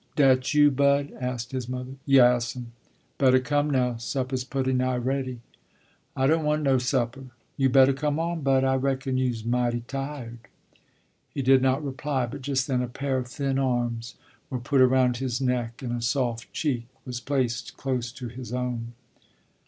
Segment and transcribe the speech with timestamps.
[0.15, 1.91] "Dat you, Bud?" asked his mother.
[2.07, 2.71] "Yassum."
[3.19, 5.41] "Bettah come now, supper's puty 'nigh ready."
[6.17, 10.39] "I don't want no supper." "You bettah come on, Bud, I reckon you's mighty tired."
[11.29, 14.15] He did not reply, but just then a pair of thin arms
[14.49, 18.93] were put around his neck and a soft cheek was placed close to his own.